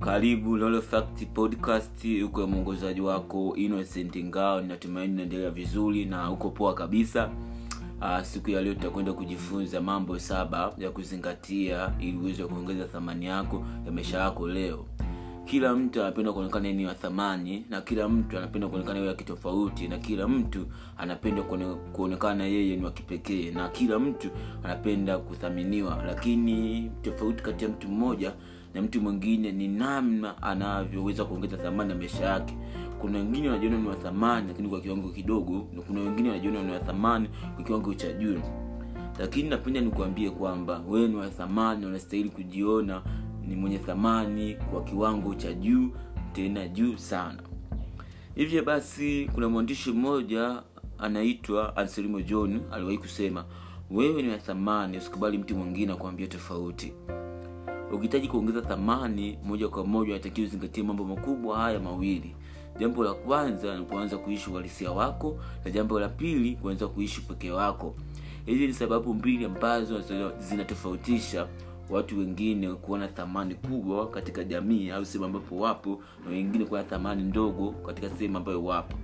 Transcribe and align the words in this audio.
karibu 0.00 0.56
Lolo 0.56 0.82
Fact 0.82 1.26
podcast 1.34 2.20
huko 2.22 2.46
mwongozaji 2.46 3.00
wako 3.00 3.56
innocent 3.56 4.16
ngao. 4.24 4.60
Ninatumaini 4.60 5.14
naendelea 5.14 5.50
vizuri 5.50 6.04
na 6.04 6.30
uko 6.30 6.50
poa 6.50 6.74
kabisa. 6.74 7.30
Uh, 8.00 8.20
siku 8.22 8.50
ya 8.50 8.62
leo 8.62 8.74
tutakwenda 8.74 9.12
kujifunza 9.12 9.80
mambo 9.80 10.18
saba 10.18 10.72
ya 10.78 10.90
kuzingatia 10.90 11.92
ili 12.00 12.18
uweze 12.18 12.44
kuongeza 12.44 12.84
thamani 12.84 13.26
yako 13.26 13.64
ya 13.86 13.92
maisha 13.92 14.18
yako 14.18 14.48
leo. 14.48 14.86
Kila 15.44 15.74
mtu 15.76 16.00
anapenda 16.02 16.32
kuonekana 16.32 16.72
ni 16.72 16.86
wa 16.86 16.94
thamani 16.94 17.64
na 17.70 17.80
kila 17.80 18.08
mtu 18.08 18.38
anapenda 18.38 18.68
kuonekana 18.68 18.98
yeye 18.98 19.14
kitofauti 19.14 19.88
na 19.88 19.98
kila 19.98 20.28
mtu 20.28 20.66
anapenda 20.98 21.42
kuonekana 21.92 22.44
yeye 22.46 22.76
ni 22.76 22.84
wa 22.84 22.90
kipekee 22.90 23.50
na 23.50 23.68
kila 23.68 23.98
mtu 23.98 24.28
anapenda 24.64 25.18
kuthaminiwa. 25.18 26.02
Lakini 26.06 26.90
tofauti 27.02 27.42
kati 27.42 27.64
ya 27.64 27.70
mtu 27.70 27.88
mmoja 27.88 28.32
na 28.74 28.82
mtu 28.82 29.00
mwingine 29.00 29.52
ni 29.52 29.68
namna 29.68 30.42
anavyoweza 30.42 31.24
kuongeza 31.24 31.56
thamani 31.56 31.90
ya 31.90 31.96
maisha 31.96 32.24
yake. 32.24 32.56
Kuna 33.00 33.18
wengine 33.18 33.48
wanajiona 33.48 33.78
ni 33.78 33.88
wathamani 33.88 34.48
lakini 34.48 34.68
kwa 34.68 34.80
kiwango 34.80 35.08
kidogo 35.08 35.66
na 35.72 35.82
kuna 35.82 36.00
wengine 36.00 36.28
wanajiona 36.28 36.62
ni 36.62 36.72
wathamani 36.72 37.28
kwa 37.54 37.64
kiwango 37.64 37.94
cha 37.94 38.12
juu. 38.12 38.40
Lakini 39.18 39.48
napenda 39.48 39.80
nikuambie 39.80 40.30
kwamba 40.30 40.82
wewe 40.88 41.08
ni 41.08 41.16
wathamani 41.16 41.86
unastahili 41.86 42.28
kujiona 42.30 43.02
ni 43.46 43.56
mwenye 43.56 43.78
thamani 43.78 44.54
kwa 44.54 44.84
kiwango 44.84 45.34
cha 45.34 45.52
juu 45.52 45.90
tena 46.32 46.68
juu 46.68 46.96
sana. 46.96 47.38
Hivyo 48.34 48.64
basi 48.64 49.30
kuna 49.34 49.48
mwandishi 49.48 49.92
mmoja 49.92 50.62
anaitwa 50.98 51.76
anselmo 51.76 52.20
john 52.22 52.60
aliwahi 52.72 52.98
kusema 52.98 53.44
wewe 53.90 54.22
ni 54.22 54.28
wathamani 54.28 54.98
usikubali 54.98 55.38
mtu 55.38 55.56
mwingine 55.56 55.92
akuambia 55.92 56.26
tofauti 56.26 56.92
ukihitaji 57.92 58.28
kuongeza 58.28 58.62
thamani 58.62 59.38
moja 59.44 59.68
kwa 59.68 59.84
moja 59.86 60.10
unatakiwa 60.12 60.46
uzingatie 60.46 60.82
mambo 60.84 61.04
makubwa 61.04 61.58
haya 61.58 61.80
mawili. 61.80 62.34
Jambo 62.78 63.04
la 63.04 63.14
kwanza 63.14 63.78
ni 63.78 63.84
kuanza 63.84 64.18
kuishi 64.18 64.50
uhalisia 64.50 64.90
wako 64.90 65.38
na 65.64 65.70
jambo 65.70 66.00
la 66.00 66.08
pili 66.08 66.56
kuanza 66.56 66.86
kuishi 66.88 67.20
pekee 67.20 67.50
wako 67.50 67.94
hizi 68.46 68.66
ni 68.66 68.72
sababu 68.72 69.14
mbili 69.14 69.44
ambazo 69.44 70.00
zinatofautisha 70.38 71.46
watu 71.90 72.18
wengine 72.18 72.68
kuona 72.74 73.08
thamani 73.08 73.54
kubwa 73.54 74.10
katika 74.10 74.44
jamii 74.44 74.90
au 74.90 75.04
sehemu 75.04 75.24
ambapo 75.24 75.56
wapo 75.56 76.00
na 76.24 76.30
wengine 76.30 76.64
kuona 76.64 76.84
thamani 76.84 77.22
ndogo 77.22 77.70
katika 77.86 78.10
sehemu 78.10 78.36
ambayo 78.36 78.64
wapo 78.64 78.96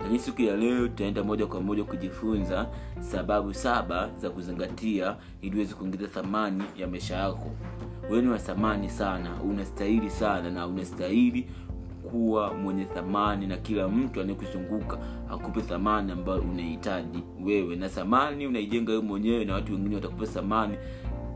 lakini 0.00 0.18
siku 0.18 0.42
ya 0.42 0.56
leo 0.56 0.88
tutaenda 0.88 1.24
moja 1.24 1.46
kwa 1.46 1.60
moja 1.60 1.84
kujifunza 1.84 2.66
sababu 3.00 3.54
saba 3.54 4.10
za 4.18 4.30
kuzingatia 4.30 5.16
ili 5.42 5.56
uweze 5.56 5.74
kuongeza 5.74 6.06
thamani 6.08 6.64
ya 6.76 6.86
maisha 6.88 7.16
yako. 7.16 7.50
Wewe 8.10 8.22
ni 8.22 8.28
wa 8.28 8.38
thamani 8.38 8.90
sana 8.90 9.42
unastahili 9.42 10.10
sana 10.10 10.50
na 10.50 10.66
unastahili 10.66 11.46
kuwa 12.10 12.54
mwenye 12.54 12.84
thamani 12.84 13.46
na 13.46 13.56
kila 13.56 13.88
mtu 13.88 14.20
anayekuzunguka 14.20 14.98
akupe 15.30 15.60
thamani 15.60 16.12
ambayo 16.12 16.40
unahitaji 16.40 17.22
wewe. 17.44 17.76
Na 17.76 17.88
thamani 17.88 18.46
unaijenga 18.46 18.92
wewe 18.92 19.04
mwenyewe 19.04 19.44
na 19.44 19.54
watu 19.54 19.72
wengine 19.72 19.94
watakupa 19.94 20.26
thamani 20.26 20.76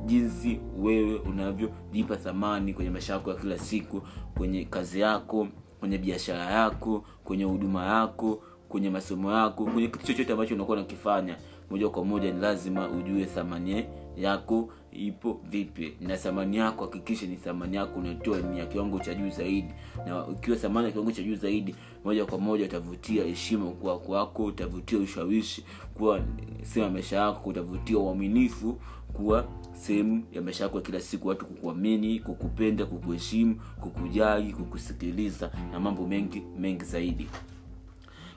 jinsi 0.06 0.60
wewe 0.78 1.14
unavyojipa 1.18 2.16
thamani 2.16 2.74
kwenye 2.74 2.90
maisha 2.90 3.12
yako 3.12 3.30
ya 3.30 3.36
kila 3.36 3.58
siku 3.58 4.02
kwenye 4.36 4.64
kazi 4.64 5.00
yako 5.00 5.48
kwenye 5.80 5.98
biashara 5.98 6.44
yako 6.44 7.04
kwenye 7.24 7.44
huduma 7.44 7.86
yako 7.86 8.42
kwenye 8.68 8.90
masomo 8.90 9.32
yako 9.32 9.64
kwenye 9.64 9.88
kitu 9.88 10.06
chochote 10.06 10.32
ambacho 10.32 10.54
unakuwa 10.54 10.76
unakifanya 10.76 11.36
moja 11.70 11.88
kwa 11.88 12.04
moja 12.04 12.32
ni 12.32 12.40
lazima 12.40 12.88
ujue 12.88 13.24
thamani 13.24 13.84
yako 14.16 14.68
ipo 14.92 15.40
vipi. 15.50 15.94
Na 16.00 16.16
thamani 16.16 16.56
yako 16.56 16.84
hakikisha 16.84 17.26
ni 17.26 17.36
thamani 17.36 17.76
yako 17.76 18.00
unatoa 18.00 18.38
ni 18.40 18.58
ya 18.58 18.66
kiwango 18.66 18.98
cha 18.98 19.14
juu 19.14 19.30
zaidi. 19.30 19.68
Na 20.06 20.26
ukiwa 20.26 20.56
thamani 20.56 20.86
ya 20.86 20.92
kiwango 20.92 21.12
cha 21.12 21.22
juu 21.22 21.34
zaidi 21.34 21.74
moja 22.04 22.24
kwa 22.26 22.38
moja 22.38 22.64
utavutia 22.64 23.24
heshima 23.24 23.70
kwa 23.70 23.98
kwako 23.98 24.44
utavutia 24.44 24.98
ushawishi 24.98 25.64
kuwa 25.94 26.20
sehemu 26.62 26.86
ya 26.86 26.92
maisha 26.92 27.16
yako 27.16 27.50
utavutia 27.50 27.98
uaminifu 27.98 28.78
kuwa 29.12 29.44
sehemu 29.72 30.24
ya 30.32 30.42
maisha 30.42 30.64
yako 30.64 30.76
ya 30.76 30.82
kila 30.82 31.00
siku. 31.00 31.28
Watu 31.28 31.46
kukuamini 31.46 32.20
kukupenda 32.20 32.86
kukuheshimu 32.86 33.56
kukujali 33.80 34.52
kukusikiliza 34.52 35.50
na 35.72 35.80
mambo 35.80 36.06
mengi 36.06 36.42
mengi 36.58 36.84
zaidi 36.84 37.28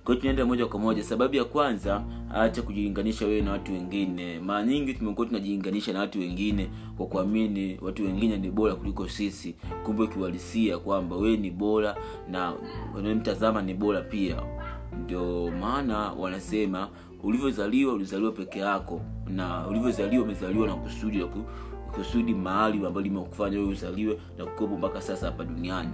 kwa 0.05 0.15
tunaenda 0.15 0.45
moja 0.45 0.65
kwa 0.65 0.79
moja. 0.79 1.03
Sababu 1.03 1.35
ya 1.35 1.43
kwanza 1.45 2.03
acha 2.33 2.61
kujilinganisha 2.61 3.25
wewe 3.25 3.41
na 3.41 3.51
watu 3.51 3.71
wengine. 3.73 4.39
Mara 4.39 4.63
nyingi 4.63 4.93
tumekuwa 4.93 5.27
tunajilinganisha 5.27 5.93
na 5.93 5.99
watu 5.99 6.19
wengine 6.19 6.69
kwa 6.97 7.05
kuamini 7.05 7.79
watu 7.81 8.03
wengine 8.03 8.37
ni 8.37 8.51
bora 8.51 8.75
kuliko 8.75 9.07
sisi. 9.07 9.55
Kumbe 9.85 10.03
ukiuhalisia 10.03 10.77
kwamba 10.77 11.15
wewe 11.15 11.37
ni 11.37 11.51
bora 11.51 11.95
na 12.31 12.53
unayemtazama 12.97 13.61
ni 13.61 13.73
bora 13.73 14.01
pia. 14.01 14.35
Ndio 15.03 15.51
maana 15.61 15.97
wanasema 16.11 16.89
ulivyozaliwa 17.23 17.93
ulizaliwa 17.93 18.31
peke 18.31 18.59
yako 18.59 19.01
na 19.27 19.67
ulivyozaliwa 19.67 20.23
umezaliwa 20.23 20.67
na 20.67 20.75
kusudi 20.75 21.25
kusudi 21.91 22.33
mahali 22.33 22.77
ambalo 22.77 23.01
limekufanya 23.01 23.57
wewe 23.57 23.69
uzaliwe 23.69 24.17
na 24.37 24.45
kukopo 24.45 24.77
mpaka 24.77 25.01
sasa 25.01 25.25
hapa 25.25 25.43
duniani 25.43 25.89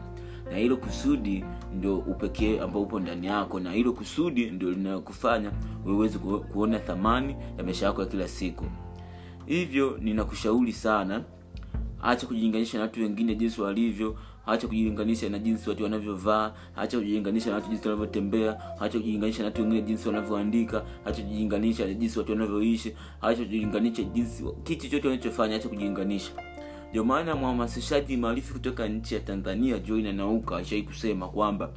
na 0.52 0.58
hilo 0.58 0.78
kusudi 0.78 1.44
ndio 1.76 1.98
upekee 1.98 2.60
ambao 2.60 2.82
upo 2.82 3.00
ndani 3.00 3.28
yako 3.28 3.60
na 3.60 3.72
hilo 3.72 3.94
kusudi 3.94 4.46
ndio 4.52 4.72
linayokufanya 4.72 5.52
uweze 5.86 6.18
kuona 6.54 6.80
thamani 6.80 7.36
ya 7.58 7.64
maisha 7.64 7.86
yako 7.86 8.02
ya 8.02 8.08
kila 8.08 8.28
siku. 8.28 8.66
Hivyo 9.46 9.98
ninakushauri 10.02 10.74
sana 10.74 11.24
acha 12.02 12.28
kujilinganisha 12.28 12.78
na 12.78 12.84
watu 12.84 13.00
wengine 13.02 13.36
jinsi 13.36 13.62
walivyo 13.62 14.16
acha 14.46 14.68
kujilinganisha 14.68 15.30
na 15.30 15.40
jinsi 15.40 15.70
watu 15.70 15.84
wanavyovaa 15.84 16.54
acha 16.76 16.98
kujilinganisha 16.98 17.50
na 17.50 17.56
watu 17.56 17.70
jinsi 17.70 17.88
wanavyotembea 17.88 18.80
acha 18.82 18.98
kujilinganisha 19.00 19.40
na 19.40 19.46
watu 19.46 19.62
wengine 19.62 19.82
jinsi 19.82 20.08
wanavyoandika 20.08 20.84
acha 21.06 21.22
kujilinganisha 21.24 21.86
na 21.88 21.94
jinsi 21.94 22.20
watu 22.20 22.32
wanavyoishi 22.32 22.94
acha 23.22 23.44
kujilinganisha 23.44 24.04
jinsi 24.04 24.44
kitu 24.64 24.82
chochote 24.84 25.08
wanachofanya 25.08 25.56
acha 25.56 25.70
kujilinganisha 25.70 26.32
ndio 26.90 27.04
maana 27.04 27.36
mhamasishaji 27.36 28.18
maarifu 28.18 28.54
kutoka 28.54 28.88
nchi 28.88 29.14
ya 29.16 29.20
tanzania 29.22 29.80
joina 29.80 30.14
nauka 30.14 30.58
ashai 30.58 30.84
kusema 30.84 31.28
kwamba 31.28 31.70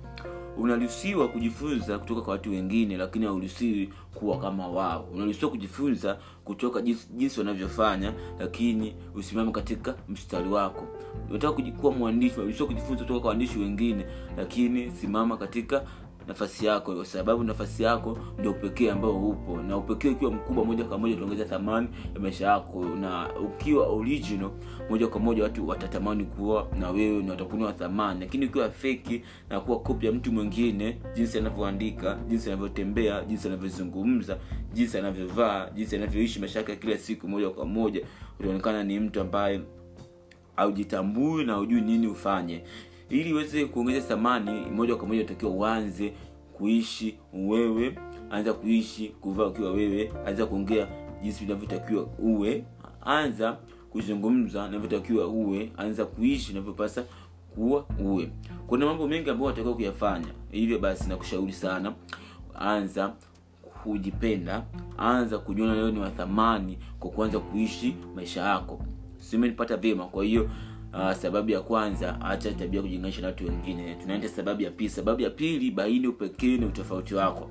unaruhusiwa 0.59 1.29
kujifunza 1.29 1.99
kutoka 1.99 2.21
kwa 2.21 2.33
watu 2.33 2.51
wengine 2.51 2.97
lakini 2.97 3.27
hauruhusiwi 3.27 3.93
kuwa 4.15 4.39
kama 4.39 4.69
wao. 4.69 5.09
Unaruhusiwa 5.15 5.51
kujifunza 5.51 6.19
kutoka 6.45 6.81
jinsi, 6.83 7.09
jinsi 7.17 7.41
wanavyofanya 7.41 8.13
lakini 8.39 8.95
usimame 9.15 9.53
katika 9.53 9.95
mstari 10.09 10.49
wako. 10.49 10.87
Unataka 11.31 11.63
kuwa 11.63 11.93
mwandishi 11.93 12.35
unaruhusiwa 12.35 12.69
kujifunza 12.69 13.03
kutoka 13.03 13.21
kwa 13.21 13.29
waandishi 13.29 13.59
wengine 13.59 14.05
lakini 14.37 14.91
simama 14.91 15.37
katika 15.37 15.85
nafasi 16.31 16.67
yako 16.67 16.95
kwa 16.95 17.05
sababu 17.07 17.45
nafasi 17.45 17.83
yako 17.83 18.19
ndio 18.39 18.51
upekee 18.51 18.91
ambao 18.91 19.29
upo. 19.29 19.57
Na 19.63 19.77
upekee 19.77 20.09
ukiwa 20.09 20.31
mkubwa 20.31 20.65
moja 20.65 20.85
kwa 20.85 20.99
moja 20.99 21.15
utaongeza 21.15 21.45
thamani 21.45 21.89
ya 22.15 22.21
maisha 22.21 22.47
yako. 22.47 22.85
Na 22.85 23.29
ukiwa 23.37 23.87
original 23.87 24.51
moja 24.91 25.07
kwa 25.09 25.21
moja 25.21 25.43
watu 25.43 25.69
watatamani 25.69 26.25
kuwa 26.25 26.69
na 26.79 26.91
wewe 26.91 27.23
na 27.23 27.31
watakuona 27.31 27.73
thamani. 27.73 28.21
Lakini 28.21 28.47
ukiwa 28.47 28.71
feki 28.71 29.23
na 29.51 29.61
kuwa 29.61 29.81
kopi 29.81 30.07
ya 30.07 30.13
mtu 30.13 30.33
mwingine 30.33 30.99
jinsi 31.15 31.39
anavyoandika 31.39 32.19
jinsi 32.29 32.49
anavyotembea 32.49 33.25
jinsi 33.25 33.49
anavyozungumza 33.49 34.39
jinsi 34.73 34.99
anavyovaa 34.99 35.71
jinsi 35.71 35.97
anavyoishi 35.97 36.41
maisha 36.41 36.59
yake 36.59 36.77
kila 36.77 36.99
siku 36.99 37.29
moja 37.29 37.51
kwa 37.51 37.67
moja 37.67 38.01
utaonekana 38.41 38.83
ni 38.85 39.01
mtu 39.01 39.21
ambaye 39.21 39.61
haujitambui 40.57 41.45
na 41.45 41.55
hujui 41.55 41.81
nini 41.81 42.07
ufanye 42.07 42.63
ili 43.11 43.33
uweze 43.33 43.65
kuongeza 43.65 44.01
thamani 44.09 44.61
moja 44.71 44.97
kwa 44.97 45.09
moja 45.09 45.21
utakiwa 45.23 45.51
uanze 45.53 46.13
kuishi 46.53 47.19
wewe 47.33 47.99
anza 48.31 48.53
kuishi 48.53 49.09
kuvaa 49.09 49.47
ukiwa 49.47 49.73
wewe 49.73 50.13
anza 50.27 50.47
kuongea 50.47 50.89
jinsi 51.23 51.45
unavyotakiwa 51.45 52.07
uwe. 52.19 52.65
Anza 53.05 53.53
kuzungumza 53.91 54.65
unavyotakiwa 54.65 55.27
uwe 55.29 55.73
anza 55.77 56.05
kuishi 56.05 56.53
unavyopasa 56.53 57.05
kuwa 57.55 57.87
uwe. 58.01 58.31
Kuna 58.67 58.87
mambo 58.87 59.09
mengi 59.09 59.31
ambayo 59.31 59.47
unatakiwa 59.47 59.75
kuyafanya. 59.75 60.29
Hivyo 60.51 60.79
basi 60.79 61.09
nakushauri 61.09 61.53
sana 61.53 61.95
anza 62.55 63.13
kujipenda 63.83 64.65
anza 64.99 65.39
kujiona 65.39 65.75
leo 65.75 65.91
ni 65.91 66.01
wathamani 66.01 66.79
kwa 66.99 67.11
kuanza 67.11 67.39
kuishi 67.39 67.97
maisha 68.15 68.41
yako. 68.43 68.81
Simenipata 69.19 69.77
vyema 69.77 70.05
kwa 70.07 70.25
hiyo 70.25 70.51
uh, 70.95 71.13
sababu 71.13 71.51
ya 71.51 71.61
kwanza 71.61 72.21
acha 72.21 72.53
tabia 72.53 72.81
kujilinganisha 72.81 73.21
na 73.21 73.27
watu 73.27 73.45
wengine. 73.47 73.95
Tunaenda 73.95 74.29
sababu 74.29 74.63
ya 74.63 74.71
pili. 74.71 74.91
Sababu 74.91 75.21
ya 75.23 75.31
pili 75.31 75.71
baini 75.71 76.07
upekee 76.07 76.57
na 76.57 76.67
utofauti 76.67 77.15
wako. 77.15 77.51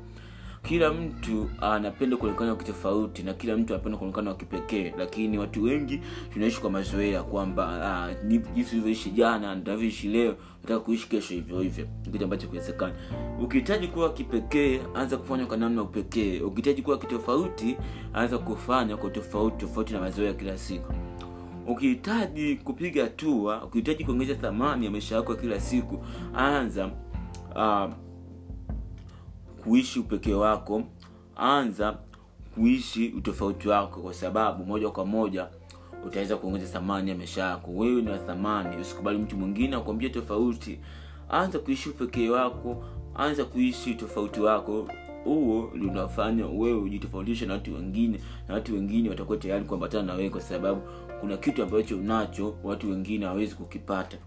Kila 0.64 0.94
mtu 0.94 1.50
anapenda 1.62 2.18
kuonekana 2.18 2.56
kitofauti 2.56 3.24
na 3.24 3.34
kila 3.34 3.58
mtu 3.58 3.74
anapenda 3.74 3.98
kuonekana 3.98 4.30
wakipekee 4.30 4.94
lakini 4.98 5.38
watu 5.38 5.64
wengi 5.64 6.02
tunaishi 6.34 6.62
kwa 6.62 6.70
mazoea 6.70 7.24
kwamba 7.24 7.66
ah, 7.86 8.14
ni- 8.24 8.38
jinsi 8.56 8.72
ulivyoishi 8.76 9.10
jana 9.12 9.56
ndavyoishi 9.56 10.08
leo 10.08 10.36
nataka 10.62 10.80
kuishi 10.80 11.10
kesho 11.10 11.34
hivyo 11.34 11.60
hivyo. 11.60 11.88
Kitu 12.12 12.24
ambacho 12.24 12.48
kiwezekana 12.48 12.94
ukihitaji 13.42 13.88
kuwa 13.88 14.14
kipekee 14.14 14.80
anza 14.96 15.18
kufanya 15.18 15.46
kwa 15.46 15.58
namna 15.58 15.82
upekee. 15.82 16.40
Ukihitaji 16.42 16.82
kuwa 16.82 16.98
kitofauti 16.98 17.78
anza 18.14 18.38
kufanya 18.38 18.98
kwa 18.98 19.10
tofauti 19.10 19.58
tofauti 19.58 19.94
na 19.94 20.00
mazoea 20.00 20.34
kila 20.34 20.58
siku 20.58 20.94
ukihitaji 21.70 22.56
kupiga 22.56 23.04
hatua 23.04 23.64
ukihitaji 23.64 24.06
kuongeza 24.06 24.36
thamani 24.36 24.86
ya 24.86 24.92
maisha 24.92 25.16
yako 25.16 25.32
ya 25.34 25.38
kila 25.42 25.60
siku 25.60 26.04
anza 26.36 26.90
uh, 27.56 27.90
kuishi 29.64 30.00
upekee 30.00 30.34
wako. 30.34 30.84
Anza 31.36 31.98
kuishi 32.56 33.08
utofauti 33.18 33.68
wako 33.68 34.02
kwa 34.02 34.14
sababu 34.14 34.66
moja 34.66 34.90
kwa 34.90 35.06
moja 35.06 35.48
utaweza 36.08 36.38
kuongeza 36.38 36.68
thamani 36.68 37.10
ya 37.10 37.18
maisha 37.18 37.44
yako. 37.44 37.72
Wewe 37.72 38.02
ni 38.02 38.10
wa 38.10 38.18
thamani 38.18 38.78
usikubali 38.82 39.18
mtu 39.18 39.38
mwingine 39.38 39.76
akuambia 39.76 40.10
tofauti. 40.10 40.80
Anza 41.30 41.60
kuishi 41.60 41.90
upekee 41.90 42.30
wako 42.30 42.84
anza 43.16 43.46
kuishi 43.46 43.96
tofauti 43.96 44.40
wako. 44.42 44.88
Huo 45.24 45.72
linafanya 45.76 46.46
wewe 46.46 46.80
ujitofautishe 46.80 47.46
na 47.46 47.54
watu 47.54 47.74
wengine 47.76 48.20
na 48.48 48.54
watu 48.54 48.74
wengine 48.74 49.10
watakuwa 49.10 49.38
tayari 49.38 49.66
kuambatana 49.66 50.04
na 50.04 50.14
wewe 50.14 50.30
kwa 50.30 50.42
sababu 50.42 50.82
kuna 51.22 51.38
kitu 51.38 51.64
ambacho 51.64 51.98
unacho 51.98 52.56
watu 52.64 52.90
wengine 52.92 53.26
hawawezi 53.26 53.56
kukipata. 53.56 54.18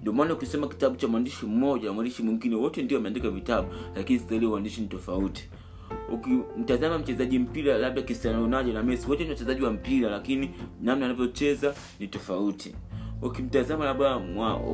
Ndio 0.00 0.12
maana 0.12 0.34
ukisema 0.34 0.68
kitabu 0.68 0.96
cha 0.96 1.08
mwandishi 1.08 1.46
mmoja 1.46 1.92
mwandishi 1.92 2.22
mwingine 2.22 2.54
wote 2.56 2.82
ndio 2.82 2.96
wameandika 2.98 3.30
vitabu 3.30 3.68
lakini 3.96 4.18
staili 4.18 4.46
uandishi 4.46 4.80
ni 4.80 4.86
tofauti. 4.86 5.48
Ukimtazama 6.12 6.98
mchezaji 6.98 7.38
mpira 7.38 7.78
labda 7.78 8.02
cristiano 8.02 8.40
ronaldo 8.40 8.72
na 8.72 8.82
messi 8.82 9.10
wote 9.10 9.24
ni 9.24 9.30
wachezaji 9.30 9.62
wa 9.62 9.70
mpira 9.72 10.10
lakini 10.10 10.50
namna 10.82 11.06
anavyocheza 11.06 11.74
ni 12.00 12.06
tofauti 12.08 12.74
ukimtazama 13.22 13.84
labda 13.84 14.16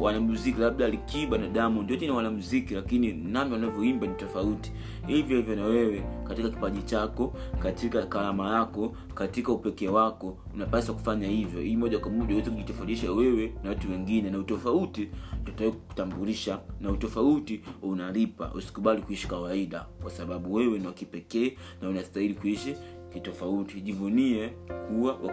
wanamuziki 0.00 0.60
labda 0.60 0.88
likiba 0.88 1.38
na 1.38 1.48
diamond 1.48 1.90
wote 1.90 2.06
ni 2.06 2.12
wanamuziki 2.12 2.74
lakini 2.74 3.12
namna 3.12 3.54
wanavyoimba 3.54 4.06
ni 4.06 4.14
tofauti. 4.14 4.72
Hivyo 5.06 5.36
hivyo 5.36 5.56
na 5.56 5.64
wewe 5.64 6.02
katika 6.24 6.48
kipaji 6.50 6.82
chako 6.82 7.34
katika 7.58 8.06
karama 8.06 8.54
yako 8.58 8.96
katika 9.14 9.52
upekee 9.52 9.88
wako 9.88 10.38
unapaswa 10.54 10.94
kufanya 10.94 11.28
hivyo. 11.28 11.62
Ili 11.62 11.76
moja 11.76 11.98
kwa 11.98 12.10
moja 12.10 12.34
uweze 12.34 12.50
kujitofautisha 12.50 13.12
wewe 13.12 13.52
na 13.64 13.68
watu 13.70 13.90
wengine 13.90 14.30
na 14.30 14.38
utofauti 14.38 15.08
tutaweza 15.44 15.76
kutambulisha 15.76 16.58
na 16.80 16.90
utofauti 16.90 17.60
unalipa. 17.82 18.50
Usikubali 18.54 19.02
kuishi 19.02 19.28
kawaida 19.28 19.86
kwa 20.02 20.10
sababu 20.10 20.54
wewe 20.54 20.78
ni 20.78 20.86
wa 20.86 20.92
kipekee 20.92 21.56
na 21.82 21.88
unastahili 21.88 22.34
kuishi 22.34 22.76
kitofauti. 23.12 23.80
Jivunie 23.80 24.48
kuwa 24.88 25.12
wa 25.12 25.28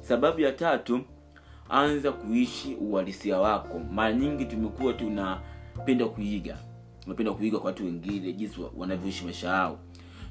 sababu 0.00 0.40
ya 0.40 0.52
tatu 0.52 1.00
anza 1.70 2.12
kuishi 2.12 2.74
uhalisia 2.74 3.38
wako. 3.38 3.80
Mara 3.92 4.12
nyingi 4.12 4.44
tumekuwa 4.44 4.92
tunapenda 4.92 6.06
kuiga. 6.06 6.58
Tunapenda 7.02 7.32
kuiga 7.32 7.58
kwa 7.58 7.66
watu 7.66 7.84
wengine 7.84 8.32
jinsi 8.32 8.60
wanavyoishi 8.76 9.24
maisha 9.24 9.48
yao. 9.48 9.78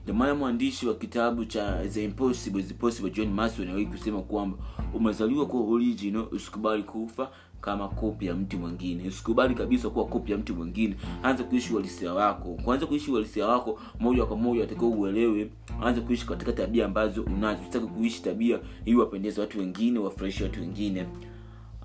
Ndio 0.04 0.16
maana 0.16 0.36
mwandishi 0.36 0.88
wa 0.88 0.94
kitabu 0.96 1.46
cha 1.46 1.86
the 1.88 2.04
impossible 2.04 2.60
is 2.62 2.74
possible 2.74 3.12
john 3.12 3.28
mason 3.34 3.64
aliwahi 3.66 3.86
kusema 3.86 4.22
kwamba 4.22 4.58
umezaliwa 4.94 5.46
kuwa 5.46 5.64
original 5.76 6.28
usikubali 6.32 6.84
kufa 6.84 7.32
kama 7.62 7.88
kopi 7.88 8.26
ya 8.26 8.36
mtu 8.36 8.58
mwingine. 8.60 9.08
Usikubali 9.08 9.56
kabisa 9.56 9.90
kuwa 9.90 10.06
kopi 10.06 10.32
ya 10.32 10.38
mtu 10.38 10.56
mwingine. 10.56 10.96
Anza 11.24 11.44
kuishi 11.44 11.74
uhalisia 11.74 12.14
wako. 12.14 12.58
Kwanza 12.66 12.86
kuishi 12.86 13.12
uhalisia 13.12 13.48
wako 13.48 13.80
moja 14.00 14.26
kwa 14.26 14.38
moja 14.38 14.64
atakiwa 14.64 14.90
uelewe. 14.90 15.50
Anza 15.82 16.02
kuishi 16.02 16.28
katika 16.28 16.54
tabia 16.54 16.86
ambazo 16.86 17.22
unazo. 17.24 17.62
Usitaki 17.62 17.86
kuishi 17.88 18.22
tabia 18.24 18.60
ili 18.86 18.96
wapendeze 18.98 19.42
watu 19.42 19.60
wengine 19.60 20.00
wafurahishe 20.00 20.44
watu 20.44 20.60
wengine 20.62 21.06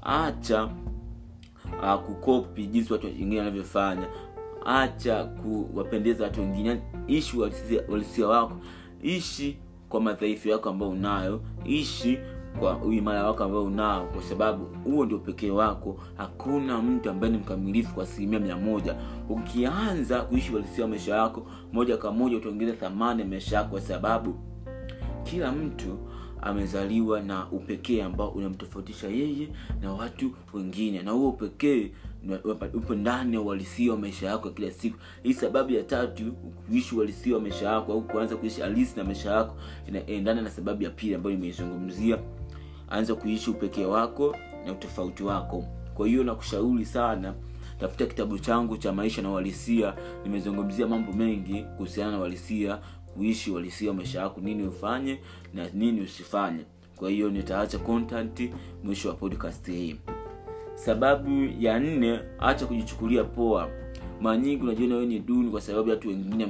acha 0.05 0.65
uh, 1.83 1.95
kukopi 1.95 2.67
jinsi 2.67 2.93
watu 2.93 3.07
wengine 3.07 3.39
wanavyofanya. 3.39 4.07
Acha 4.65 5.25
kuwapendeza 5.25 6.25
watu 6.25 6.41
wengine. 6.41 6.81
Ishi 7.07 7.39
walisia 7.89 8.27
wako. 8.29 8.57
Ishi 9.03 9.57
kwa 9.89 10.01
madhaifu 10.01 10.49
yako 10.49 10.69
ambayo 10.71 10.91
unayo. 10.93 11.41
Ishi 11.65 12.19
kwa 12.59 12.77
uimara 12.79 13.25
wako 13.27 13.45
ambao 13.45 13.65
unao. 13.65 14.07
Kwa 14.07 14.23
sababu 14.23 14.65
huo 14.85 15.05
ndio 15.07 15.19
pekee 15.19 15.51
wako. 15.51 15.97
Hakuna 16.17 16.83
mtu 16.83 17.11
ambaye 17.11 17.33
ni 17.33 17.39
mkamilifu 17.39 17.95
kwa 17.95 18.05
asilimia 18.05 18.39
mia 18.41 18.57
moja. 18.57 18.95
Ukianza 19.29 20.21
kuishi 20.21 20.53
uhalisia 20.53 20.87
maisha 20.87 21.17
yako 21.17 21.47
moja 21.73 21.97
kwa 21.97 22.13
moja 22.13 22.37
utaongeza 22.37 22.73
thamani 22.73 23.21
ya 23.23 23.29
maisha 23.29 23.57
yako 23.57 23.71
kwa 23.71 23.81
sababu 23.81 24.35
kila 25.23 25.53
mtu 25.53 25.99
amezaliwa 26.45 27.21
na 27.21 27.51
upekee 27.51 28.03
ambao 28.03 28.29
unamtofautisha 28.29 29.09
yeye 29.09 29.49
na 29.81 29.93
watu 29.93 30.31
wengine. 30.53 31.03
Na 31.03 31.11
huo 31.11 31.29
upekee 31.29 31.91
upo 32.75 32.95
ndani 32.95 33.35
ya 33.35 33.41
uhalisia 33.41 33.93
wa 33.93 33.99
maisha 33.99 34.27
yako 34.27 34.49
ya 34.49 34.55
kila 34.55 34.71
siku. 34.71 34.99
Hii 35.23 35.33
sababu 35.35 35.73
ya 35.73 35.83
tatu 35.83 36.33
kuishi 36.33 36.95
uhalisia 36.95 37.35
wa 37.35 37.41
maisha 37.41 37.67
yako 37.69 37.93
au 37.93 38.03
kuanza 38.03 38.37
kuishi 38.37 38.61
halisi 38.61 38.97
na 38.97 39.05
maisha 39.05 39.31
yako 39.31 39.57
inaendana 39.89 40.43
na 40.43 40.51
sababu 40.51 40.83
ya 40.83 40.91
pili 40.91 41.15
ambayo 41.15 41.37
nimeizungumzia. 41.37 42.19
Anza 42.91 43.15
kuishi 43.15 43.51
upekee 43.51 43.85
wako 43.85 44.37
na 44.67 44.73
utofauti 44.73 45.23
wako. 45.23 45.65
Kwa 45.95 46.07
hiyo 46.07 46.25
nakushauri 46.25 46.85
sana 46.85 47.35
tafuta 47.81 48.07
kitabu 48.07 48.39
changu 48.39 48.77
cha 48.77 48.93
maisha 48.93 49.23
na 49.23 49.31
uhalisia. 49.31 49.95
Nimezungumzia 50.25 50.87
mambo 50.87 51.13
mengi 51.13 51.63
kuhusiana 51.77 52.11
na 52.11 52.19
uhalisia 52.19 52.79
kuishi 53.17 53.51
uhalisia 53.51 53.93
maisha 53.93 54.21
yako 54.21 54.41
nini 54.41 54.67
ufanye 54.67 55.19
na 55.55 55.69
nini 55.75 56.01
usifanye. 56.01 56.61
Kwa 56.97 57.11
hiyo 57.11 57.31
nitaacha 57.31 57.79
content 57.79 58.51
mwisho 58.85 59.09
wa 59.09 59.15
podcast 59.15 59.67
hii. 59.67 59.97
Sababu 60.75 61.31
ya 61.61 61.81
nne 61.81 62.21
acha 62.39 62.67
kujichukulia 62.67 63.25
poa. 63.25 63.69
Mara 64.21 64.37
nyingi 64.37 64.63
unajiona 64.63 64.95
wewe 64.95 65.07
ni 65.07 65.19
duni 65.19 65.51
kwa 65.51 65.61
sababu 65.61 65.91
watu 65.91 66.09
wengine 66.09 66.49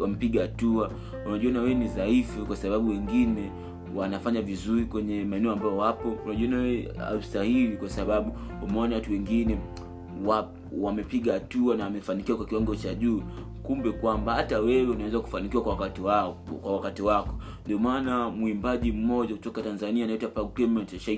wamepiga 0.00 0.42
hatua. 0.42 0.90
Unajiona 1.26 1.60
wewe 1.60 1.74
ni 1.74 1.88
dhaifu 1.88 2.46
kwa 2.46 2.56
sababu 2.56 2.88
wengine 2.90 3.50
wanafanya 3.94 4.42
vizuri 4.42 4.84
kwenye 4.84 5.24
maeneo 5.24 5.52
ambayo 5.52 5.76
wapo. 5.76 6.08
Unajiona 6.26 6.56
wewe 6.56 6.92
haustahili 6.98 7.76
kwa 7.76 7.88
sababu 7.90 8.32
umeona 8.62 8.94
watu 8.94 9.12
wengine 9.12 9.58
wamepiga 10.80 11.32
hatua 11.32 11.76
na 11.76 11.84
wamefanikiwa 11.84 12.36
kwa 12.38 12.46
kiwango 12.46 12.76
cha 12.76 12.94
juu 12.94 13.22
kumbe 13.62 13.92
kwamba 13.92 14.34
hata 14.34 14.60
wewe 14.60 14.90
unaweza 14.90 15.20
kufanikiwa 15.20 15.62
kwa 15.62 15.72
wakati 15.72 16.00
wao 16.00 16.32
kwa 16.62 16.72
wakati 16.72 17.02
wako. 17.02 17.34
Ndio 17.64 17.78
maana 17.78 18.30
mwimbaji 18.30 18.92
mmoja 18.92 19.34
kutoka 19.34 19.62
tanzania 19.62 20.04
anaitwa 20.04 20.28
Paul 20.28 20.48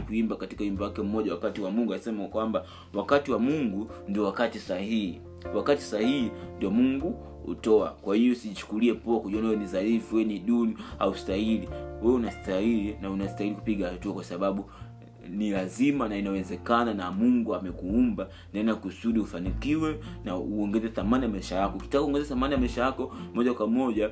kuimba 0.07 0.37
katika 0.37 0.65
wimbo 0.65 0.85
wake 0.85 1.03
mmoja 1.03 1.33
wakati 1.33 1.61
wa 1.61 1.71
mungu 1.71 1.93
anasema 1.93 2.25
kwamba 2.27 2.65
wakati 2.95 3.31
wa 3.33 3.39
mungu 3.39 3.91
ndio 4.09 4.25
wakati 4.25 4.59
sahihi. 4.59 5.21
Wakati 5.55 5.83
sahihi 5.83 6.31
ndio 6.57 6.71
mungu 6.71 7.11
hutoa. 7.47 7.91
Kwa 7.91 8.17
hiyo 8.17 8.33
usijichukulie 8.33 8.95
poa 8.95 9.21
kujiona 9.21 9.57
ni 9.57 9.67
dhaifu 9.67 10.17
we 10.17 10.25
ni 10.25 10.39
duni 10.39 10.77
au 10.99 11.15
stahili 11.17 11.69
wewe 12.03 12.15
unastahili 12.15 12.97
na 13.03 13.11
unastahili 13.11 13.55
kupiga 13.55 13.89
hatua 13.89 14.13
kwa 14.15 14.25
sababu 14.25 14.65
ni 15.31 15.51
lazima 15.51 16.09
na 16.09 16.17
inawezekana 16.17 16.95
na 16.95 17.11
mungu 17.13 17.55
amekuumba 17.55 18.29
naena 18.53 18.75
kusudi 18.75 19.21
ufanikiwe 19.21 20.01
na 20.25 20.37
uongeze 20.37 20.89
thamani 20.89 21.25
ya 21.25 21.31
maisha 21.31 21.57
yako. 21.57 21.77
Ukitaka 21.77 22.05
kuongeza 22.05 22.27
thamani 22.27 22.55
ya 22.55 22.61
maisha 22.61 22.83
yako 22.83 23.15
moja 23.35 23.55
kwa 23.55 23.67
moja 23.67 24.11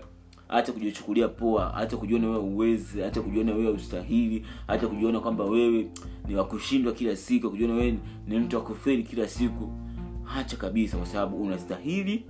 hata 0.48 0.72
kujichukulia 0.72 1.28
poa 1.28 1.68
hata 1.74 1.96
kujiona 1.96 2.28
wewe 2.28 2.38
uwezi 2.38 3.00
hata 3.00 3.20
kujiona 3.20 3.54
wewe 3.54 3.70
ustahili 3.70 4.46
hata 4.66 4.86
kujiona 4.88 5.20
kwamba 5.20 5.44
wewe 5.44 5.86
ni 6.28 6.34
wakushindwa 6.36 6.92
kila 6.92 7.16
siku 7.16 7.50
kujiona 7.50 7.74
wewe 7.74 7.98
ni 8.26 8.38
mtu 8.38 8.56
wa 8.56 8.62
kufeli 8.62 9.02
kila 9.02 9.28
siku 9.28 9.72
hacha 10.24 10.56
kabisa 10.56 10.96
kwa 10.96 11.06
sababu 11.06 11.42
unastahili 11.42 12.24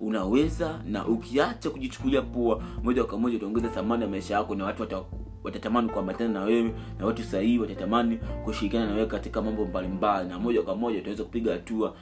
unaweza 0.00 0.80
na 0.86 1.06
ukiacha 1.06 1.70
kujichukulia 1.70 2.22
poa 2.22 2.62
moja 2.82 3.04
kwa 3.04 3.18
moja 3.18 3.36
utaongeza 3.36 3.68
thamani 3.68 4.02
ya 4.02 4.08
maisha 4.08 4.34
yako 4.34 4.54
na 4.54 4.64
watu 4.64 4.82
wata, 4.82 5.02
watatamani 5.44 5.88
kuambatana 5.88 6.30
na 6.30 6.42
wewe 6.42 6.72
na 6.98 7.06
watu 7.06 7.22
sahihi 7.24 7.58
watatamani 7.58 8.18
kushirikiana 8.44 8.86
na 8.86 8.94
wewe 8.94 9.06
katika 9.06 9.42
mambo 9.42 9.64
mbalimbali. 9.64 10.28
Na 10.28 10.38
moja 10.38 10.62
kwa 10.62 10.76
moja 10.76 10.98
utaweza 10.98 11.24
kupiga 11.24 11.52
hatua 11.52 11.94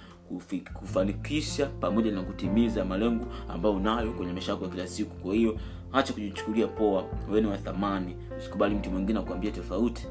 kufanikisha 0.74 1.66
pamoja 1.66 2.12
na 2.12 2.22
kutimiza 2.22 2.84
malengo 2.84 3.26
ambayo 3.48 3.74
unayo 3.74 4.12
kwenye 4.12 4.32
maisha 4.32 4.52
yako 4.52 4.64
ya 4.64 4.70
kila 4.70 4.86
siku. 4.86 5.14
Kwa 5.16 5.34
hiyo 5.34 5.56
acha 5.92 6.12
kujichukulia 6.12 6.66
poa 6.66 7.04
wewe 7.28 7.40
ni 7.40 7.46
wa 7.46 7.56
thamani. 7.58 8.16
Usikubali 8.38 8.74
mtu 8.74 8.90
mwingine 8.90 9.18
akuambia 9.18 9.50
tofauti. 9.50 10.06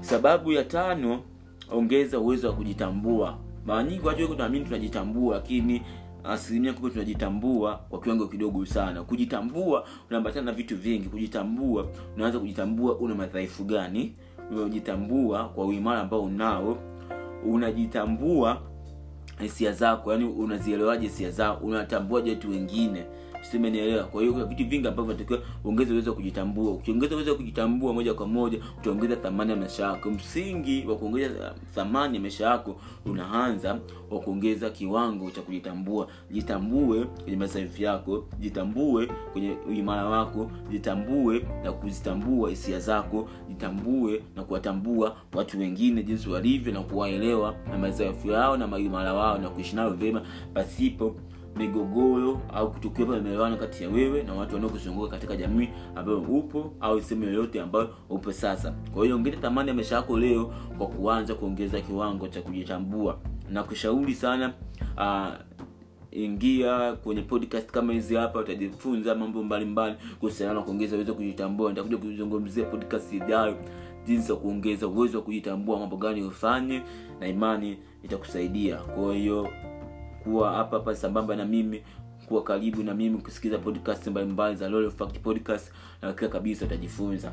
Sababu 0.00 0.52
ya 0.52 0.64
tano 0.64 1.20
ongeza 1.72 2.18
uwezo 2.18 2.46
wa 2.48 2.52
kujitambua. 2.54 3.38
Mara 3.66 3.82
nyingi 3.82 4.06
watu 4.06 4.20
wengi 4.20 4.32
tunaamini 4.32 4.64
tunajitambua 4.64 5.34
lakini 5.34 5.82
asilimia 6.28 6.72
kubwa 6.72 6.90
tunajitambua 6.90 7.76
kwa 7.76 8.00
kiwango 8.00 8.26
kidogo 8.28 8.66
sana. 8.66 9.02
Kujitambua 9.02 9.86
unaambatana 10.10 10.46
na 10.46 10.52
vitu 10.52 10.76
vingi. 10.76 11.08
Kujitambua 11.08 11.86
unaanza 12.16 12.38
kujitambua 12.38 12.96
una 12.98 13.14
madhaifu 13.14 13.64
gani? 13.64 14.14
Unajitambua 14.50 15.48
kwa 15.48 15.64
uimara 15.66 16.00
ambao 16.00 16.22
unao. 16.22 16.78
Unajitambua 17.46 18.62
hisia 19.40 19.72
zako 19.72 20.12
yani 20.12 20.24
unazielewaje 20.24 21.06
hisia 21.06 21.30
zako 21.30 21.66
unatambuaje 21.66 22.30
watu 22.30 22.50
wengine 22.50 23.04
simenielewa 23.46 24.04
kwa 24.04 24.20
hiyo 24.20 24.32
kuna 24.32 24.44
vitu 24.44 24.66
vingi 24.68 24.88
ambavyo 24.88 25.12
natakiwa 25.12 25.40
uongeze 25.64 25.92
uwezo 25.92 26.10
wa 26.10 26.16
kujitambua. 26.16 26.70
Ukiongeza 26.72 27.14
uwezo 27.14 27.30
wa 27.30 27.36
kujitambua 27.36 27.92
moja 27.92 28.14
kwa 28.14 28.26
moja 28.26 28.58
utaongeza 28.80 29.16
thamani 29.16 29.50
ya 29.50 29.56
maisha 29.56 29.84
yako. 29.86 30.10
Msingi 30.10 30.84
wa 30.88 30.96
kuongeza 30.96 31.54
thamani 31.74 32.14
ya 32.16 32.20
maisha 32.20 32.46
yako 32.46 32.76
unaanza 33.06 33.78
wa 34.10 34.20
kuongeza 34.20 34.70
kiwango 34.70 35.30
cha 35.30 35.42
kujitambua. 35.42 36.08
Jitambue 36.30 37.04
kwenye 37.04 37.36
masaifu 37.36 37.82
yako 37.82 38.24
jitambue 38.40 39.06
kwenye 39.32 39.56
uimara 39.68 40.04
wako 40.08 40.50
jitambue 40.70 41.44
na 41.64 41.72
kuzitambua 41.72 42.50
hisia 42.50 42.78
zako 42.80 43.28
jitambue 43.48 44.22
na 44.36 44.42
kuwatambua 44.44 45.16
watu 45.34 45.58
wengine 45.58 46.02
jinsi 46.02 46.28
walivyo 46.28 46.72
na 46.72 46.80
kuwaelewa 46.80 47.54
na 47.70 47.78
madhaifu 47.78 48.30
yao 48.30 48.56
na 48.56 48.66
maimara 48.66 49.14
wao 49.14 49.38
na 49.38 49.48
kuishi 49.50 49.76
nao 49.76 49.90
vyema 49.90 50.22
pasipo 50.54 51.14
migogoro 51.56 52.40
au 52.54 52.72
kutokuwepo 52.72 53.12
na 53.14 53.20
maelewano 53.20 53.56
kati 53.56 53.82
ya 53.82 53.88
wewe 53.90 54.22
na 54.22 54.34
watu 54.34 54.54
wanaokuzunguka 54.54 55.08
katika 55.10 55.36
jamii 55.36 55.68
ambayo 55.94 56.18
upo 56.20 56.72
au 56.80 57.00
sehemu 57.02 57.24
yoyote 57.26 57.60
ambayo 57.60 57.90
upo 58.10 58.32
sasa. 58.32 58.74
Kwa 58.94 59.04
hiyo 59.04 59.16
ongeza 59.16 59.36
thamani 59.36 59.68
ya 59.68 59.74
maisha 59.74 59.94
yako 59.96 60.18
leo 60.18 60.54
kwa 60.78 60.86
kuanza 60.86 61.34
kuongeza 61.34 61.80
kiwango 61.80 62.28
cha 62.28 62.42
kujitambua 62.42 63.18
na 63.50 63.62
kushauri 63.62 64.14
sana 64.14 64.52
uh, 64.96 65.34
ingia 66.12 66.92
kwenye 66.92 67.22
podcast 67.22 67.70
kama 67.70 67.92
hizi 67.92 68.14
hapa 68.14 68.38
utajifunza 68.40 69.14
mambo 69.14 69.42
mbalimbali 69.42 69.94
kuhusiana 70.20 70.54
na 70.54 70.62
kuongeza 70.62 70.96
uwezo 70.96 71.14
kujitambua. 71.14 71.70
Nitakuja 71.70 71.96
kuzungumzia 71.96 72.64
podcast 72.64 73.12
ijayo 73.12 73.56
jinsi 74.06 74.32
ya 74.32 74.38
kuongeza 74.38 74.88
uwezo 74.88 75.18
wa 75.18 75.24
kujitambua 75.24 75.78
mambo 75.78 75.96
gani 75.96 76.22
ufanye 76.22 76.82
na 77.20 77.28
imani 77.28 77.78
itakusaidia. 78.02 78.76
Kwa 78.76 79.14
hiyo 79.14 79.48
kuwa 80.26 80.52
hapa 80.52 80.76
hapa 80.76 80.94
sambamba 80.94 81.36
na 81.36 81.44
mimi 81.44 81.82
kuwa 82.28 82.42
karibu 82.42 82.82
na 82.82 82.94
mimi 82.94 83.18
kusikiliza 83.18 83.58
podcast 83.58 84.06
mbalimbali 84.06 84.56
za 84.56 84.68
Lolo 84.68 84.90
Fact 84.90 85.18
podcast 85.18 85.72
na 86.02 86.08
hakika 86.08 86.28
kabisa 86.28 86.64
utajifunza 86.66 87.32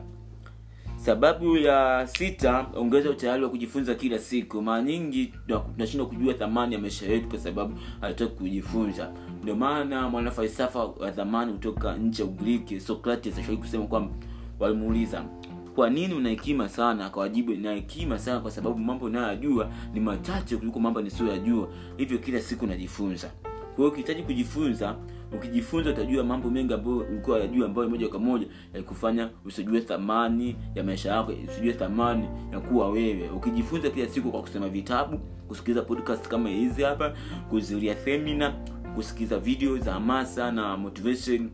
sababu 0.96 1.58
ya 1.58 2.08
sita 2.08 2.66
ongeza 2.76 3.10
utayari 3.10 3.44
wa 3.44 3.50
kujifunza 3.50 3.96
kila 3.96 4.20
siku. 4.20 4.62
Mara 4.62 4.82
nyingi 4.84 5.34
tunashindwa 5.76 6.08
kujua 6.08 6.34
thamani 6.34 6.74
ya 6.74 6.80
maisha 6.82 7.06
yetu 7.06 7.30
kwa 7.30 7.40
sababu 7.40 7.80
hatutaki 8.02 8.36
kujifunza. 8.38 9.12
Ndio 9.44 9.56
maana 9.56 10.10
mwanafalsafa 10.10 10.86
wa 10.86 11.12
zamani 11.12 11.54
kutoka 11.54 11.96
nchi 11.98 12.22
ya 12.22 12.28
ugiriki 12.28 12.80
socrates 12.80 13.34
ashawahi 13.38 13.58
kusema 13.58 13.86
kwamba 13.88 14.14
walimuuliza 14.60 15.26
kwa 15.76 15.90
nini 15.90 16.14
una 16.14 16.30
hekima 16.30 16.70
sana 16.70 17.06
akawajibu 17.06 17.52
na 17.54 17.72
hekima 17.74 18.20
sana 18.20 18.40
kwa 18.40 18.52
sababu 18.52 18.78
mambo 18.80 19.06
unayoyajua 19.06 19.70
ni 19.94 20.00
machache 20.00 20.58
kuliko 20.58 20.80
mambo 20.80 21.02
nisiyoyajua. 21.02 21.68
Hivyo 21.98 22.18
kila 22.18 22.42
siku 22.42 22.68
najifunza. 22.68 23.32
Kwa 23.76 23.88
ukihitaji 23.88 24.24
kujifunza 24.24 24.96
ukijifunza 25.36 25.90
utajua 25.90 26.24
mambo 26.24 26.50
mengi 26.50 26.74
ambayo 26.74 26.98
ulikuwa 26.98 27.40
yajua 27.40 27.66
ambayo 27.66 27.90
moja 27.90 28.08
kwa 28.08 28.20
moja 28.20 28.48
yakufanya 28.74 29.30
usijue 29.46 29.82
thamani 29.82 30.56
ya 30.76 30.84
maisha 30.84 31.12
yako 31.12 31.32
usijue 31.52 31.74
thamani 31.74 32.28
ya 32.52 32.60
kuwa 32.60 32.90
wewe. 32.90 33.30
Ukijifunza 33.30 33.90
kila 33.90 34.08
siku 34.08 34.32
kwa 34.32 34.42
kusoma 34.42 34.70
vitabu 34.70 35.18
kusikiliza 35.48 35.82
podcast 35.82 36.28
kama 36.28 36.50
hizi 36.50 36.84
hapa 36.84 37.14
kuzuria 37.50 37.96
semina 37.96 38.52
kusikiliza 38.96 39.40
video 39.40 39.78
za 39.78 39.94
hamasa 39.94 40.52
na 40.52 40.78
motivation 40.78 41.50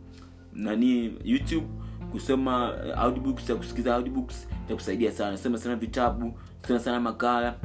nani 0.54 1.14
youtube 1.24 1.66
kusoma 2.12 2.72
uh, 2.74 3.00
audiobooks 3.00 3.50
ya 3.50 3.56
kusikiza 3.56 3.96
audiobooks 3.96 4.48
itakusaidia 4.66 5.12
sana. 5.12 5.38
Soma 5.38 5.58
sana 5.58 5.76
vitabu 5.76 6.34
soma 6.68 6.80
sana 6.80 7.00
makala 7.00 7.56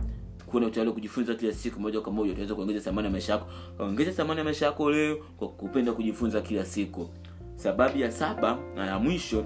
kuwa 0.46 0.66
utayari 0.66 0.92
kujifunza 0.92 1.34
kila 1.34 1.52
siku 1.52 1.80
moja 1.80 2.00
kwa 2.00 2.12
moja 2.12 2.32
utaweza 2.32 2.54
kuongeza 2.54 2.80
thamani 2.80 3.06
ya 3.06 3.12
maisha 3.12 3.32
yako. 3.32 3.46
Ongeza 3.78 4.12
thamani 4.12 4.38
ya 4.38 4.44
maisha 4.44 4.66
yako 4.66 4.90
leo 4.90 5.16
kwa 5.36 5.48
kupenda 5.48 5.92
kujifunza 5.92 6.40
kila 6.40 6.64
siku. 6.64 7.08
Sababu 7.56 7.98
ya 7.98 8.10
saba 8.12 8.58
na 8.76 8.86
ya 8.86 8.98
mwisho 8.98 9.44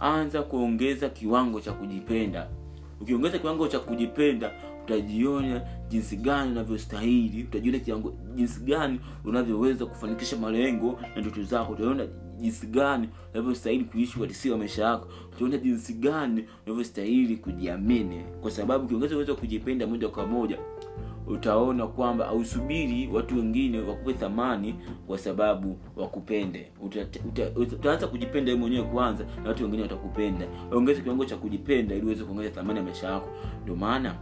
anza 0.00 0.42
kuongeza 0.42 1.08
kiwango 1.08 1.60
cha 1.60 1.72
kujipenda. 1.72 2.48
Ukiongeza 3.00 3.38
kiwango 3.38 3.68
cha 3.68 3.78
kujipenda 3.78 4.52
utajiona 4.84 5.60
jinsi 5.88 6.16
gani 6.16 6.50
unavyostahili 6.52 7.42
utajiona 7.42 7.78
jinsi 8.34 8.60
gani 8.60 9.00
unavyoweza 9.24 9.86
kufanikisha 9.86 10.36
malengo 10.36 10.98
na 11.14 11.20
ndoto 11.20 11.42
zako. 11.42 11.72
Utaona 11.72 12.06
jinsi 12.40 12.66
gani 12.66 13.08
unavyostahili 13.34 13.84
kuishi 13.84 14.50
wa 14.50 14.58
maisha 14.58 14.84
yako. 14.84 15.08
Utaona 15.36 15.56
jinsi 15.58 15.94
gani 15.94 16.44
unavyostahili 16.66 17.36
kujiamini. 17.36 18.22
Kwa 18.42 18.50
sababu 18.50 18.84
ukiongeza 18.84 19.16
uwezo 19.16 19.34
kujipenda 19.34 19.86
moja 19.86 20.08
kwa 20.08 20.26
moja 20.26 20.58
utaona 21.26 21.86
kwamba 21.86 22.28
ausubiri 22.28 23.08
watu 23.12 23.36
wengine 23.36 23.80
wakupe 23.80 24.12
thamani 24.12 24.74
kwa 25.06 25.18
sababu 25.18 25.78
wakupende. 25.96 26.72
Utaanza 26.82 27.50
uta, 27.56 27.92
uta, 27.94 28.06
kujipenda 28.06 28.52
wewe 28.52 28.60
mwenyewe 28.60 28.82
kwanza 28.84 29.24
na 29.42 29.48
watu 29.48 29.62
wengine 29.62 29.82
watakupenda. 29.82 30.46
Ongeze 30.72 31.00
kiwango 31.02 31.24
cha 31.24 31.36
kujipenda 31.36 31.94
ili 31.94 32.06
uweze 32.06 32.24
kuongeza 32.24 32.50
thamani 32.50 32.78
ya 32.78 32.84
maisha 32.84 33.06
yako. 33.06 33.28
Ndio 33.62 33.76
maana 33.76 34.14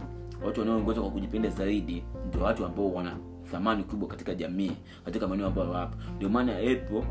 watu 0.45 0.59
wanaoongoza 0.59 1.01
kwa 1.01 1.11
kujipenda 1.11 1.49
zaidi 1.49 2.03
ndio 2.27 2.41
watu 2.43 2.65
ambao 2.65 2.93
wana 2.93 3.17
thamani 3.51 3.83
kubwa 3.83 4.07
katika 4.07 4.35
jamii 4.35 4.71
katika 5.05 5.27
maeneo 5.27 5.47
ambayo 5.47 5.69
wapo. 5.71 5.97
Ndio 6.15 6.29
maana 6.29 6.57
apple 6.57 7.03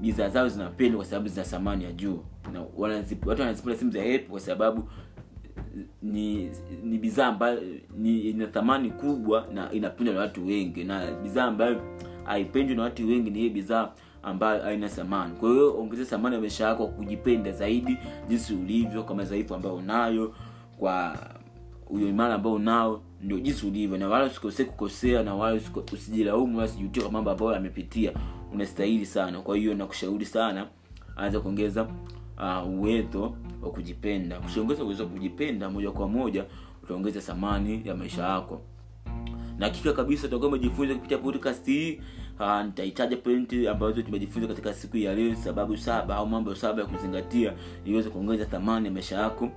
bidhaa 0.00 0.28
zao 0.28 0.48
zinapendwa 0.48 0.96
kwa 0.96 1.06
sababu 1.06 1.28
zina 1.28 1.44
thamani 1.46 1.84
ya 1.84 1.92
juu. 1.92 2.18
Na 2.52 2.64
wanazip, 2.76 3.26
watu 3.26 3.40
wanazipenda 3.40 3.78
simu 3.78 3.90
za 3.90 4.00
apple 4.00 4.18
kwa 4.18 4.40
sababu 4.40 4.88
ni 6.02 6.50
ni 6.84 6.98
bidhaa 6.98 7.26
ambayo 7.26 7.60
ina 8.04 8.46
thamani 8.46 8.90
kubwa 8.90 9.46
na 9.54 9.72
inapendwa 9.72 10.14
na 10.14 10.20
watu 10.20 10.46
wengi. 10.46 10.84
Na 10.84 11.10
bidhaa 11.22 11.44
ambayo 11.44 11.82
haipendwi 12.24 12.76
na 12.76 12.82
watu 12.82 13.08
wengi 13.08 13.30
ni 13.30 13.38
hii 13.38 13.50
bidhaa 13.50 13.90
ambayo 14.22 14.62
haina 14.62 14.88
thamani. 14.88 15.34
Kwa 15.36 15.50
hiyo 15.50 15.80
ongeza 15.80 16.04
thamani 16.04 16.34
ya 16.34 16.40
maisha 16.40 16.64
yako 16.68 16.86
kujipenda 16.86 17.52
zaidi 17.52 17.96
jinsi 18.28 18.54
ulivyo 18.54 19.02
kwa 19.02 19.14
madhaifu 19.16 19.54
ambayo 19.54 19.74
unayo 19.76 20.34
kwa 20.78 21.18
uimara 21.90 22.34
ambao 22.34 22.52
unao 22.52 23.00
ndio 23.22 23.40
jinsi 23.40 23.66
ulivyo. 23.66 23.98
Na 23.98 24.08
wala 24.08 24.24
usikosee 24.26 24.64
kukosea 24.64 25.22
na 25.22 25.34
wala 25.34 25.60
usijilaumu 25.92 26.58
wala 26.58 26.68
sijutia 26.68 27.02
kwa 27.02 27.12
mambo 27.12 27.30
ambayo 27.30 27.52
yamepitia 27.52 28.12
unastahili 28.52 29.06
sana. 29.06 29.40
Kwa 29.40 29.56
hiyo 29.56 29.74
nakushauri 29.74 30.24
sana 30.24 30.66
anza 31.16 31.40
kuongeza 31.40 31.82
uh, 32.38 32.68
uwezo 32.68 33.34
wa 33.62 33.70
kujipenda. 33.70 34.38
Ukishaongeza 34.38 34.84
uwezo 34.84 35.02
wa 35.02 35.08
kujipenda 35.10 35.70
moja 35.70 35.90
kwa 35.90 36.08
moja 36.08 36.44
utaongeza 36.82 37.20
thamani 37.20 37.82
ya 37.84 37.94
maisha 37.94 38.22
yako. 38.22 38.60
Na 39.58 39.66
hakika 39.66 39.92
kabisa 39.92 40.26
utakuwa 40.26 40.48
umejifunza 40.48 40.94
kupitia 40.94 41.18
podcast 41.18 41.66
hii. 41.66 42.00
Uh, 42.40 42.62
nitahitaja 42.64 43.16
pointi 43.16 43.68
ambazo 43.68 44.02
tumejifunza 44.02 44.48
katika 44.48 44.74
siku 44.74 44.96
ya 44.96 45.14
leo 45.14 45.34
sababu 45.34 45.76
saba 45.76 46.16
au 46.16 46.26
mambo 46.26 46.54
saba 46.54 46.80
ya 46.82 46.88
kuzingatia 46.88 47.52
iweze 47.84 48.10
kuongeza 48.10 48.44
thamani 48.44 48.86
ya 48.86 48.92
maisha 48.92 49.16
yako 49.18 49.50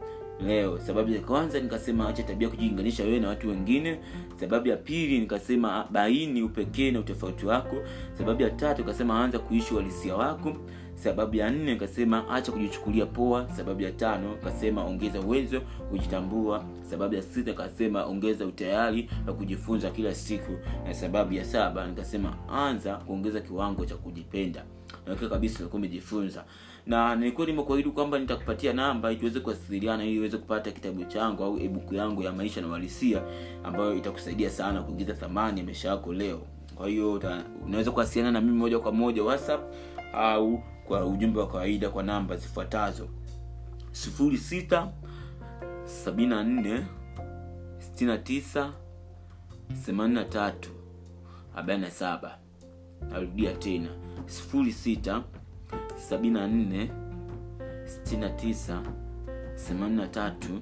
leo. 0.48 0.79
Sababu 0.79 1.12
ya 1.12 1.21
kwanza 1.21 1.60
nikasema 1.60 2.07
acha 2.10 2.24
tabia 2.24 2.50
kujilinganisha 2.50 3.03
wewe 3.03 3.19
na 3.19 3.27
watu 3.27 3.50
wengine. 3.50 4.00
Sababu 4.39 4.67
ya 4.67 4.77
pili 4.77 5.19
nikasema 5.19 5.88
baini 5.91 6.41
upekee 6.41 6.91
na 6.91 7.00
utofauti 7.00 7.45
wako. 7.45 7.75
Sababu 8.17 8.41
ya 8.41 8.50
tatu 8.50 8.81
nikasema 8.81 9.24
anza 9.24 9.39
kuishi 9.39 9.74
uhalisia 9.74 10.15
wako. 10.15 10.57
Sababu 10.95 11.36
ya 11.36 11.50
nne 11.50 11.74
nikasema 11.74 12.29
acha 12.29 12.51
kujichukulia 12.51 13.05
poa. 13.05 13.50
Sababu 13.50 13.81
ya 13.81 13.91
tano 13.91 14.29
nikasema 14.31 14.83
ongeza 14.83 15.19
uwezo 15.21 15.62
kujitambua. 15.62 16.65
Sababu 16.89 17.15
ya 17.15 17.21
sita 17.21 17.51
nikasema 17.51 18.05
ongeza 18.05 18.45
utayari 18.45 19.10
wa 19.27 19.33
kujifunza 19.33 19.89
kila 19.89 20.15
siku. 20.15 20.51
Na 20.88 20.93
sababu 20.93 21.33
ya 21.33 21.45
saba 21.45 21.88
nikasema 21.88 22.33
anza 22.50 22.95
kuongeza 22.95 23.39
kiwango 23.41 23.86
cha 23.86 23.95
kujipenda. 23.95 24.63
Nakia 25.07 25.29
kabisa 25.29 25.60
ulikuwa 25.60 25.77
umejifunza 25.79 26.43
na 26.86 27.16
nilikuwa 27.16 27.48
nimekuahidi 27.48 27.90
kwamba 27.90 28.20
nitakupatia 28.20 28.74
namba 28.74 29.12
ili 29.12 29.20
tuweze 29.20 29.40
kuwasiliana 29.40 30.06
ili 30.06 30.20
uweze 30.20 30.38
kupata 30.38 30.72
kitabu 30.72 31.04
changu 31.06 31.44
au 31.44 31.60
ebuku 31.60 31.96
yangu 31.96 32.24
ya 32.24 32.32
maisha 32.32 32.62
na 32.62 32.68
uhalisia 32.68 33.22
ambayo 33.64 33.96
itakusaidia 33.96 34.50
sana 34.50 34.82
kuingiza 34.84 35.14
thamani 35.14 35.60
ya 35.60 35.66
maisha 35.66 35.88
yako 35.90 36.14
leo. 36.14 36.42
Kwa 36.76 36.88
hiyo 36.88 37.22
unaweza 37.66 37.92
kuwasiliana 37.92 38.32
na 38.32 38.42
mimi 38.42 38.58
moja 38.58 38.80
kwa 38.80 38.92
moja 38.92 39.24
whatsapp 39.24 39.74
au 40.14 40.64
kwa 40.88 41.06
ujumbe 41.06 41.40
wa 41.40 41.48
kawaida 41.48 41.90
kwa 41.90 42.04
namba 42.04 42.36
zifuatazo. 42.38 43.08
06 43.92 44.88
74 46.06 46.84
69 48.00 48.70
83 49.88 50.54
47 51.56 52.32
narudia 53.10 53.54
tena. 53.54 53.88
06 54.26 55.22
74 56.12 56.88
69 58.05 58.81
83 59.55 60.60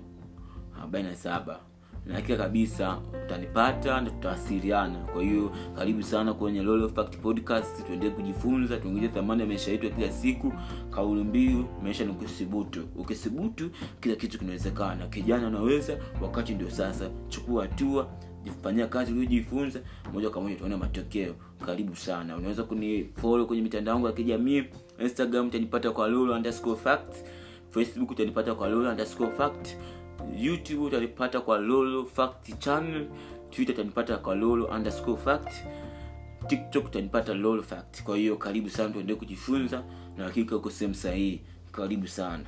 47 0.91 1.58
na 2.05 2.15
hakika 2.15 2.38
kabisa 2.38 2.98
utanipata 3.25 4.01
na 4.01 4.10
tutawasiliana. 4.10 5.00
Kwa 5.00 5.22
hiyo 5.24 5.51
karibu 5.75 6.03
sana 6.03 6.34
kwenye 6.34 6.62
Lolo 6.63 6.89
Fact 6.89 7.17
podcast. 7.17 7.86
Tuendelee 7.88 8.12
kujifunza 8.15 8.77
tuongeze 8.77 9.08
thamani 9.08 9.41
ya 9.41 9.48
maisha 9.48 9.72
yetu 9.72 9.86
ya 9.86 9.91
kila 9.91 10.12
siku. 10.12 10.53
Kauli 10.89 11.24
mbiu 11.24 11.65
maisha 11.84 12.05
ni 12.05 12.13
kusibutu 12.13 12.88
ukisibutu 12.96 13.69
kila 14.00 14.15
kitu 14.15 14.39
kinawezekana. 14.39 15.08
Kijana 15.08 15.48
unaweza 15.48 15.98
wakati 16.22 16.53
ndio 16.53 16.69
sasa. 16.69 17.10
Chukua 17.27 17.62
hatua 17.63 18.08
jifanyia 18.43 18.88
kazi 18.88 19.12
uliojifunza 19.12 19.79
moja 20.13 20.29
kwa 20.29 20.41
moja 20.41 20.55
utaona 20.55 20.77
matokeo. 20.77 21.36
Karibu 21.65 21.96
sana. 21.96 22.38
Unaweza 22.38 22.63
kunifollow 22.63 23.48
kwenye 23.48 23.62
mitandao 23.62 23.93
yangu 23.96 24.08
ya 24.08 24.13
kijamii 24.13 24.63
instagram 25.00 25.48
utanipata 25.48 25.91
kwa 25.91 26.08
lulu 26.08 26.34
underscore 26.34 26.79
fact 26.79 27.15
facebook 27.69 28.12
utanipata 28.12 28.55
kwa 28.55 28.69
lulu 28.69 28.89
underscore 28.89 29.31
fact 29.31 29.67
youtube 30.38 30.81
utanipata 30.84 31.41
kwa 31.41 31.58
lulu 31.60 32.05
fact 32.05 32.60
channel 32.60 33.08
twitter 33.50 33.75
utanipata 33.75 34.17
kwa 34.17 34.36
lulu 34.36 34.65
underscore 34.65 35.17
fact 35.22 35.53
tiktok 36.48 36.86
utanipata 36.86 37.34
lulu 37.34 37.63
fact. 37.63 38.03
Kwa 38.03 38.17
hiyo 38.17 38.36
karibu 38.38 38.69
sana 38.69 38.89
tuendee 38.89 39.15
kujifunza 39.15 39.84
na 40.17 40.24
hakika 40.24 40.55
uko 40.55 40.69
sehemu 40.69 40.96
sahihi. 40.96 41.41
Karibu 41.72 42.08
sana 42.08 42.43